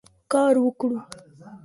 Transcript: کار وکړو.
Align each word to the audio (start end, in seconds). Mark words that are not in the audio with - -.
کار 0.31 0.55
وکړو. 0.65 0.97